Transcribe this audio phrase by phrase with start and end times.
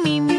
[0.00, 0.29] 收听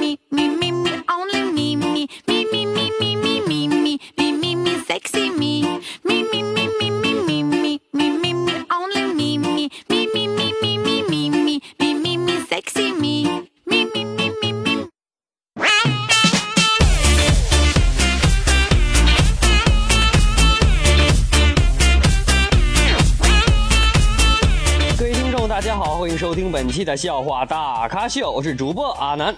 [26.81, 29.31] 期的笑话大咖秀，我是主播阿南。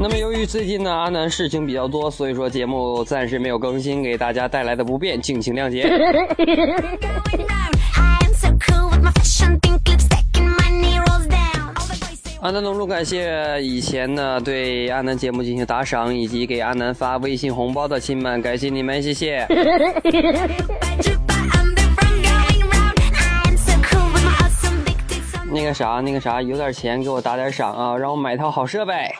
[0.00, 5.88] 那么由于最近呢阿南事情比较多，所以说节目暂时没有更新，给大家带来的不便，敬请谅解。
[12.40, 19.46] 阿南隆重感谢以前呢对阿南节目进行打赏以及给阿南发微信红包的亲们，感谢你们，谢谢。
[25.72, 29.10] 啥，那个啥，有点钱给我打点赏啊，让我买套好设备。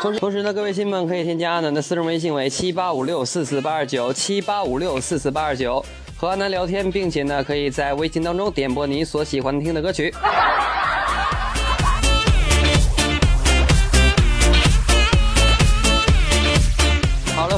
[0.00, 5.84] 同时，同时呢，各位亲们可以添加阿南的私人微信为七八五六四四八二九七八五六四四八二九，
[6.16, 10.14] 和阿南聊天，并且呢，可以在微信当中点播你所喜欢听的歌曲。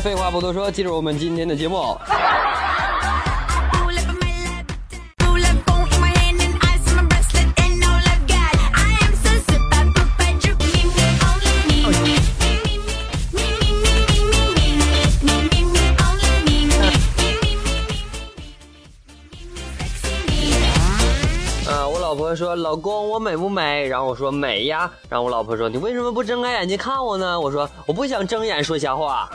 [0.01, 1.97] 废话不多说，进入我们今天的节目。
[22.59, 29.29] ：“老公，我美不美？”然后我说：“美呀。”然后我老婆说：“你为什么不睁开眼睛看我呢？”我说：“我不想睁眼说瞎话。”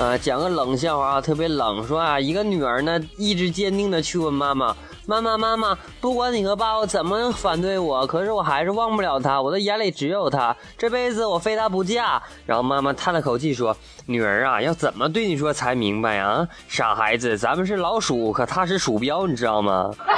[0.00, 1.86] 啊， 讲个冷笑话啊，特别冷。
[1.86, 4.74] 说啊，一个女儿呢，意志坚定的去问妈妈
[5.06, 13.76] ：“妈妈，妈妈，不管你和爸爸怎么反对我，可是我还是忘不了他，我的眼里只有他，这辈子我非他不嫁。”然后妈妈叹了口气说
[14.06, 16.48] ：“女儿啊，要怎么对你说才明白啊？
[16.68, 19.90] 傻孩子，咱们是老鼠，可他是鼠标，你知道吗？”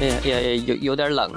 [0.00, 1.28] 哎呀，呀有有点冷。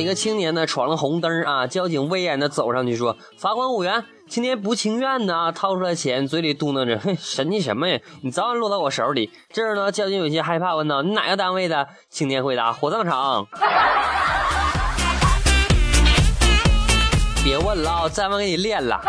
[0.00, 7.98] 一个青年呢闯了红灯啊，交警威严的走上去说：“罚款五元。”青年不情愿的掏出来钱，嘴里嘟囔着：“哼，神气什么呀？
[8.22, 13.46] 你早晚落到我手里。”这儿呢，交警有些害怕，问道：“你哪个单位的？”青年回答：“火葬场。”
[17.44, 19.00] 别问了，再问给你练了。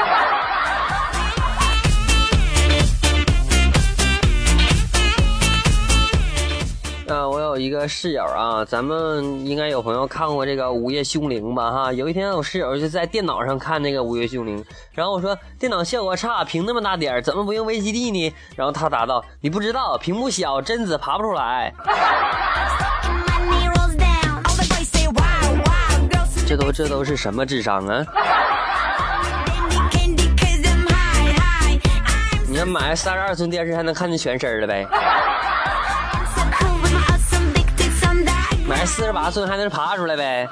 [7.11, 11.69] 啊，我有一个室友啊，咱们应该有朋友看过这个《午夜凶铃》吧？
[11.69, 14.63] 哈，有一天我室友就在电脑上看那个《午夜凶铃》，
[14.93, 18.33] 然后我说电脑效果差，屏那么大点，怎么不用 VCD 呢？
[18.55, 21.73] 然后他答道：“你不知道，屏幕小，贞子爬不出来。”
[26.47, 28.05] 这都这都是什么智商啊？
[32.47, 34.87] 你要买三十二寸电视还能看见全身了呗？
[38.81, 40.49] 买四十八寸还能爬出来呗？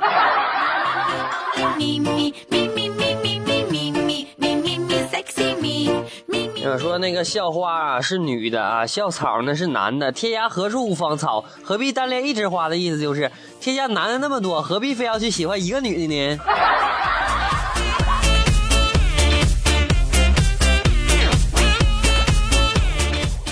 [6.77, 16.39] 说那个校花啊是女的啊，校草呢是男的，天涯何处无芳草，何必单恋一枝花的意思就是，天下男的那么多，何必非要去喜欢一个女的呢？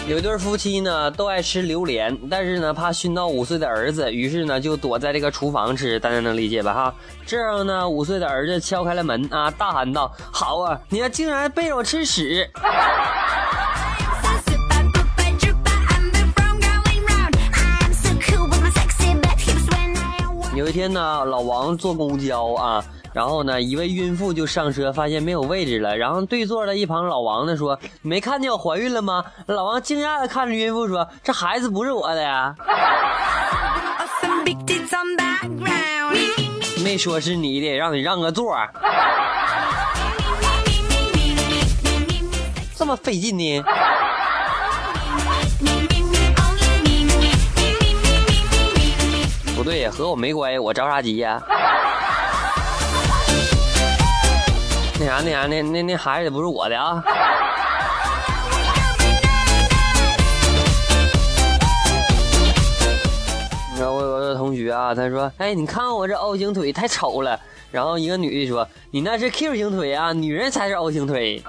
[0.07, 5.99] 有一对夫妻呢，都爱吃榴莲，但是呢，怕熏到五岁的儿子，于是呢，就躲在这个厨房吃。
[5.99, 6.73] 大家能理解吧？
[6.73, 6.95] 哈，
[7.25, 12.49] 这样呢，五岁的儿子敲开了门啊，大喊道：“好啊，你竟然背着我吃屎！”
[20.77, 22.85] 天呢，老王坐公交啊。
[23.11, 25.97] 然后呢，一位孕妇就上车，发现没有位置了。
[25.97, 32.53] 然后对座的一旁老王呢说：“没看见我怀孕了吗？”老王惊讶的看着孕妇说：“这孩子不是我的呀。
[36.83, 38.55] ”没说是你的，让你让个座。
[42.77, 43.63] 这么费劲呢？
[49.67, 51.41] 对和我没关系我着啥急呀？
[54.97, 57.03] 那啥那啥那那那孩子也不是我的啊。
[63.69, 67.37] 你知道我有个同学啊他说哎你看我这 o 型腿太丑了。
[67.69, 71.43] 然后一个女的说你那是 q 型腿啊女人才是 o 型腿。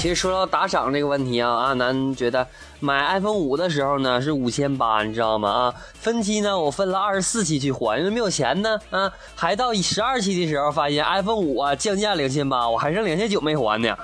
[0.00, 2.46] 其实说到打赏这个问题啊，阿南觉得
[2.80, 5.50] 买 iPhone 五的时候呢是五千八，你知道吗？
[5.50, 8.80] 啊，分期呢我分了二十四期去还，因为没有钱呢。
[8.88, 13.94] 啊，还到十二期的时候发现 iPhone 五啊降价两千八，我还剩两千九没还呢。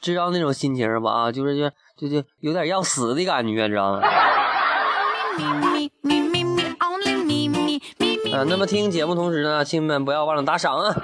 [0.00, 1.10] 知道那种心情吧？
[1.10, 4.02] 啊，就是就就就有点要死的感觉，知道吗？
[8.36, 10.94] 啊，那么听节目同时呢，亲们不要忘了打赏啊！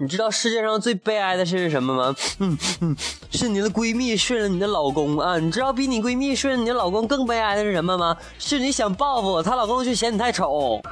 [0.00, 2.12] 你知道世界上最悲哀的事是什么吗？
[2.40, 2.96] 嗯嗯，
[3.30, 5.38] 是你的闺蜜睡了你的老公啊！
[5.38, 8.16] 你知道比你闺蜜睡了你的老公更悲哀的是什么吗？
[8.40, 10.82] 是你想报复她老公，却嫌你太丑。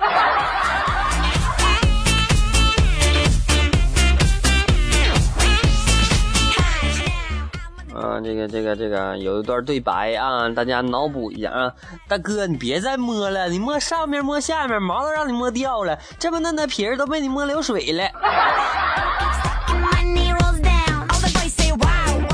[8.23, 11.73] 这个这个这个有一段对白啊，大家脑补一下啊。
[12.09, 18.05] 大哥，你别再摸了，你摸上面摸下面，毛都让你摸掉了，这么嫩的皮儿都被你摸流水了。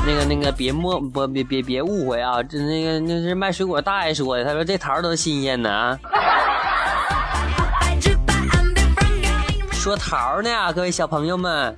[0.06, 5.98] 那个那个，别摸不别别别误会啊，这那个那是卖水果大爷说的，他说这桃都新鲜的啊。
[9.72, 11.74] 说桃呢，各位小朋友们。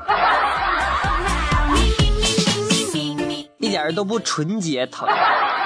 [3.66, 5.08] 一点都不纯洁，疼。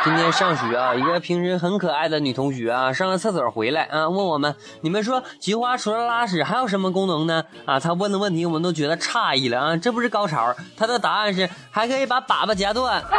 [0.03, 7.45] 今天上学啊，一个平时很可爱的女同学啊，上了厕所回来啊，问我们：你们说菊花除了拉屎还有什么功能呢？
[7.67, 10.55] 啊，她问的问题我们都觉得诧异了啊，这不是高潮？
[10.79, 13.05] 她的答案是还可以把粑粑夹断。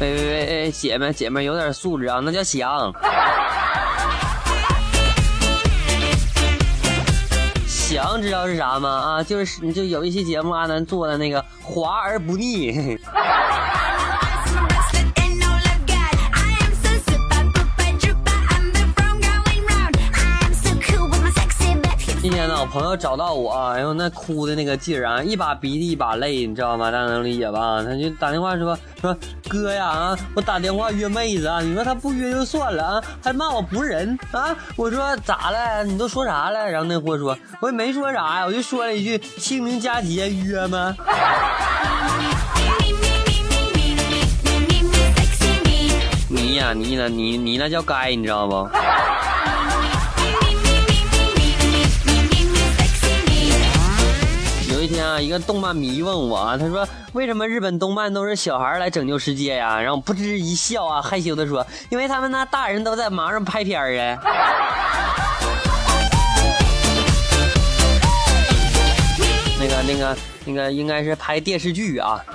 [0.00, 0.24] 喂喂
[0.64, 2.92] 喂，姐们姐们有点素质啊，那叫香。
[7.90, 8.88] 翔知道是啥吗？
[8.88, 12.96] 啊，就是就有一期节目阿南做的那个滑而不腻。
[22.70, 26.88] 朋友找到我，哎呦，那哭的那个劲儿啊，一把鼻涕一把泪，你知道吗？
[26.88, 27.82] 大家能理解吧？
[27.82, 29.16] 他就打电话说说
[29.48, 34.56] 哥呀啊，我打电话约妹子啊，你说他不约就算了啊，还骂我不是人啊！
[34.76, 35.82] 我说咋了？
[35.82, 36.70] 你都说啥了？
[36.70, 40.94] 然后那货说，我也没说啥呀，我就说了一句清明佳节约吗？
[46.28, 47.08] 你呀你呢？
[47.08, 48.68] 你你那叫该，你知道不？
[54.80, 64.16] 有一天啊，一个动漫迷问我啊，他说：“为什么日本动漫都是小孩来拯救世界呀？”然后噗嗤一笑啊，害羞的说：“因为他们那大人都在忙着拍片儿啊。
[69.60, 70.16] ”那个、那个、
[70.46, 72.18] 那个，应该是拍电视剧啊。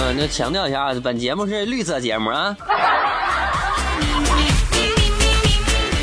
[0.00, 2.56] 嗯，那强调一下啊，本节目是绿色节目啊。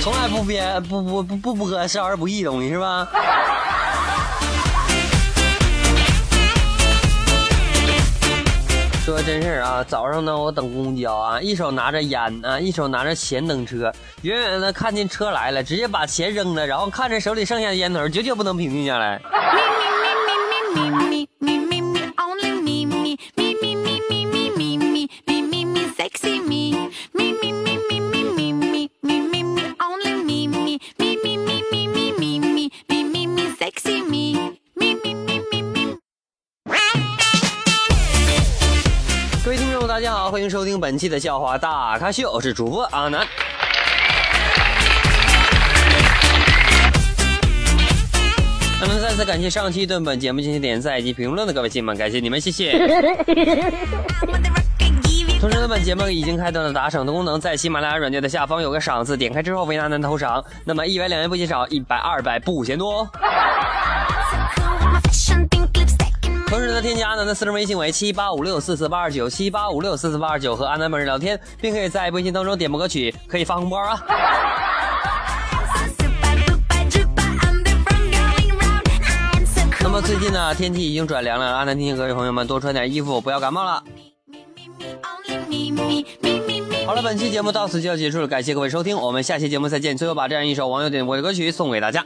[0.05, 3.07] 从来不编不不不不播少儿不宜东西是吧？
[9.03, 19.19] 说真事儿啊，早上呢我等公交啊，一手拿着烟啊，一手拿着钱等车，远远的看见车来了，直接把钱扔了，然后看着手里剩下的烟头，久久不能平静下来。
[40.45, 43.25] 迎收听本期的笑话大咖秀，我是主播阿南。
[48.79, 52.77] 那么再次感谢上期对本节目进行点赞以及评论的各位亲们，感谢你们，谢谢。
[55.41, 60.43] 同时呢，本节目已经开通了打赏的功能，在喜马拉雅软件的下方有个赏字，点开之后为阿南投赏。
[60.63, 63.09] 那么一百两元不嫌少，一百二百不嫌多。
[66.47, 73.99] 同时呢添加阿南的私人微信为七八五六四四八二九七八五六四四八二九和阿南本人聊天并可以在微信当中点播歌曲可以发红包啊。
[79.81, 83.83] 那么最近呢天气已经转凉了阿南提醒各位朋友们多穿点衣服不要感冒了。
[86.85, 92.05] 好了本期节目到此就要结束了感谢各位收听我们下期节目再见最后把这样一首网友点播的歌曲送给大家。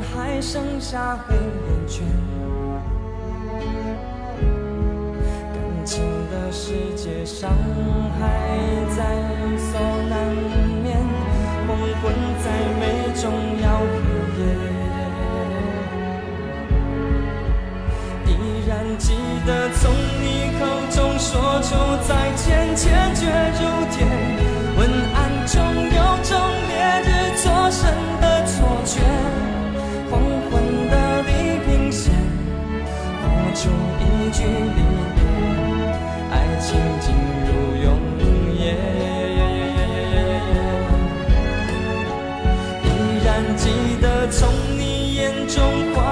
[0.00, 2.06] 还剩下黑眼圈，
[5.52, 7.50] 感情的世界，伤
[8.18, 8.24] 还
[8.96, 9.00] 在
[9.56, 10.67] 所难免。
[43.58, 44.48] 记得从
[44.78, 46.07] 你眼中。